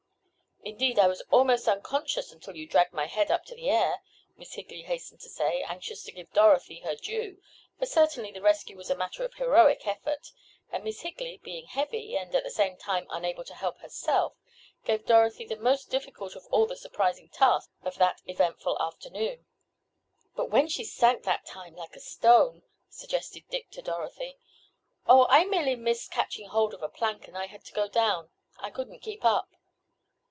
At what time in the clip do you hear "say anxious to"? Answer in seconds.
5.29-6.11